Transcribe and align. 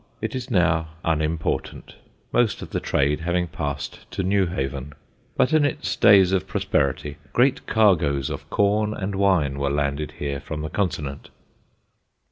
It 0.19 0.33
is 0.33 0.49
now 0.49 0.87
unimportant, 1.05 1.93
most 2.33 2.63
of 2.63 2.71
the 2.71 2.79
trade 2.79 3.19
having 3.19 3.45
passed 3.47 4.09
to 4.09 4.23
Newhaven; 4.23 4.93
but 5.37 5.53
in 5.53 5.63
its 5.63 5.95
days 5.95 6.31
of 6.31 6.47
prosperity 6.47 7.17
great 7.33 7.67
cargoes 7.67 8.31
of 8.31 8.49
corn 8.49 8.95
and 8.95 9.13
wine 9.13 9.59
were 9.59 9.69
landed 9.69 10.13
here 10.13 10.39
from 10.39 10.61
the 10.63 10.71
Continent. 10.71 11.29